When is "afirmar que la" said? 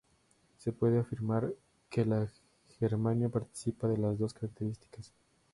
0.97-2.27